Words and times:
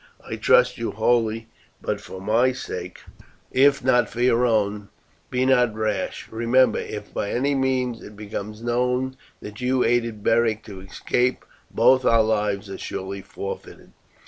I 0.27 0.35
trust 0.35 0.79
you 0.79 0.89
wholly, 0.89 1.45
but 1.79 2.01
for 2.01 2.19
my 2.19 2.53
sake, 2.53 3.01
if 3.51 3.83
not 3.83 4.09
for 4.09 4.19
your 4.19 4.47
own, 4.47 4.89
be 5.29 5.45
not 5.45 5.75
rash. 5.75 6.27
Remember, 6.31 6.79
if 6.79 7.13
by 7.13 7.29
any 7.29 7.53
means 7.53 8.01
it 8.01 8.15
becomes 8.17 8.63
known 8.63 9.15
that 9.43 9.61
you 9.61 9.83
aided 9.83 10.23
Beric 10.23 10.63
to 10.63 10.79
escape, 10.81 11.45
both 11.69 12.03
our 12.03 12.23
lives 12.23 12.67
are 12.67 12.79
surely 12.79 13.21
forfeited." 13.21 13.91